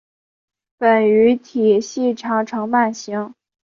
[0.79, 3.35] 本鱼体细长呈鳗形。